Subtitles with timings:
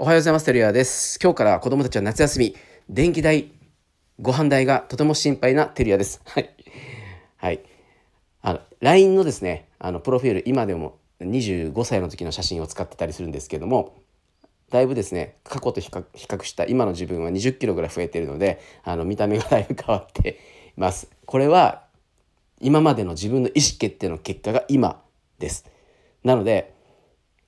[0.00, 0.44] おはようございます。
[0.44, 1.18] テリアです。
[1.20, 2.54] 今日から子供たちは夏休み、
[2.88, 3.50] 電気代、
[4.20, 6.20] ご飯代がとても心配なテリアです。
[6.24, 6.54] はい。
[7.36, 7.60] はい。
[8.40, 13.96] あの、LINE のですね、あの、プロフィール、今でも25歳の時の写真を使ってたりするんですけども、
[14.70, 20.38] だいぶですね、過去と比較した今の自分は20キロぐらい増えているので、あの、見た目がだいぶ変わって
[20.76, 21.10] います。
[21.26, 21.82] これは、
[22.60, 25.02] 今までの自分の意思決定の結果が今
[25.40, 25.64] です。
[26.22, 26.72] なので、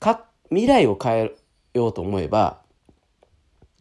[0.00, 1.36] か未来を変える
[1.74, 2.60] ようと思えば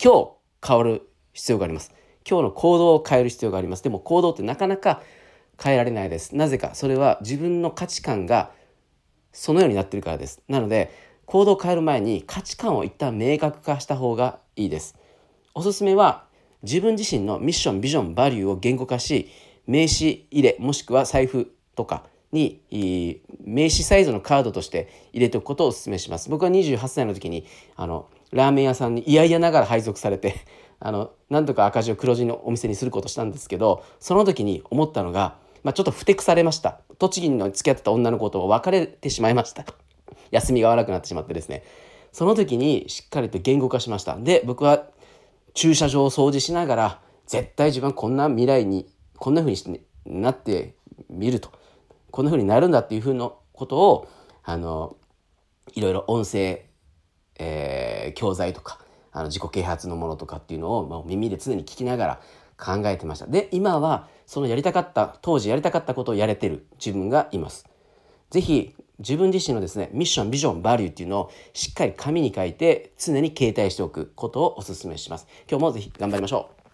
[0.04, 1.94] 今日変わる必要があります。
[2.30, 3.84] 今日の行動を変える必要があります。
[3.84, 5.02] でも行動ってなかなか
[5.62, 6.36] 変えられないです。
[6.36, 8.52] なぜかそれは自分の価値観が
[9.32, 10.42] そのようになってるからです。
[10.48, 10.92] なので
[11.26, 14.96] 行動を変える前に価値観を一旦明確化した方がいいです。
[15.54, 16.26] おすすめは
[16.64, 19.30] 自分自身のミッションビジョンバリューを言語化し
[19.66, 22.62] 名刺入れもしくは財布とかに
[23.50, 26.30] 名刺サイズのカードとして入れておくことをお勧めします。
[26.30, 30.36] 僕は28歳の時にあのラーメン屋さんに嫌々ながら配属されて
[30.80, 36.80] あのなんとか赤字を黒字のお店にすることしたんですけどその時に思ったのが、まあ、ちょっとふてくされました。
[37.00, 39.66] 栃木の付き合ってた女の子と別れてしまいました。
[40.32, 41.64] 休みが悪くなってしまってですね。
[42.12, 44.16] その時にしっかりと言語化しました。
[44.16, 44.86] で僕は
[45.56, 50.76] 駐車場を掃除しながら絶対自分はこんな未来にこんな風になって
[51.10, 51.50] みると。
[52.12, 54.08] こんな風になるんだっていう風のことを
[54.44, 54.96] あの
[55.74, 56.66] いろいろ音声、
[57.38, 58.80] えー、教材とか
[59.12, 62.22] あの自己啓発のものとかっていうのを、まあ、耳で常に聞きながら
[62.58, 63.28] 考えてました。
[63.28, 67.68] で今はそのやりたかった当時やりたかったことをやれてる自分がいます。
[68.32, 75.28] 是非自分自身のですねミッションビジョンバリューっていうのをしっかり紙に書いて常に携帯しておくことをお勧めします。
[75.50, 76.59] 今日も是非頑張りましょう。